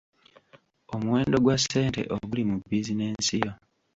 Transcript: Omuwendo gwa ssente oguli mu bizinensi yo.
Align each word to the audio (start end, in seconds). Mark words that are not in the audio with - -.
Omuwendo 0.93 1.37
gwa 1.43 1.55
ssente 1.61 2.01
oguli 2.15 2.43
mu 2.49 2.55
bizinensi 2.69 3.35
yo. 3.43 3.51